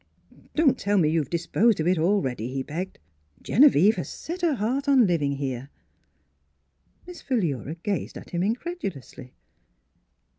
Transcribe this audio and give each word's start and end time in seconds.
"Don't 0.55 0.79
tell 0.79 0.97
me 0.97 1.09
you 1.11 1.19
have 1.19 1.29
disposed 1.29 1.79
of 1.79 1.85
it 1.85 1.99
already," 1.99 2.51
he 2.51 2.63
begged." 2.63 2.97
Genevieve 3.43 3.97
has 3.97 4.09
set 4.09 4.41
her 4.41 4.55
heart 4.55 4.87
on 4.87 5.05
living 5.05 5.33
here." 5.33 5.69
Miss 7.05 7.21
Philura 7.21 7.75
gazed 7.75 8.17
at 8.17 8.31
him 8.31 8.41
incredu 8.41 8.91
lously. 8.95 9.29